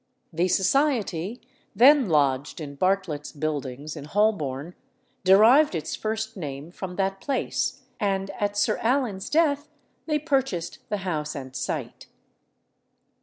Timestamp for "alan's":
8.81-9.29